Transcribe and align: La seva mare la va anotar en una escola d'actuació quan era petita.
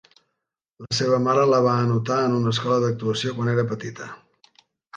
La 0.85 0.97
seva 0.99 1.19
mare 1.25 1.43
la 1.49 1.59
va 1.67 1.75
anotar 1.83 2.17
en 2.29 2.39
una 2.39 2.55
escola 2.55 2.81
d'actuació 2.87 3.37
quan 3.39 3.55
era 3.55 3.69
petita. 3.77 4.13